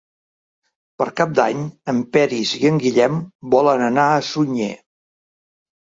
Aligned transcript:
Per 1.01 1.05
Cap 1.19 1.35
d'Any 1.39 1.59
en 1.93 2.01
Peris 2.17 2.55
i 2.61 2.63
en 2.71 2.81
Guillem 2.85 3.21
volen 3.57 3.87
anar 3.91 4.07
a 4.17 4.29
Sunyer. 4.33 4.75